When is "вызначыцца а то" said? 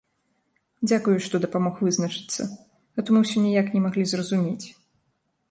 1.89-3.19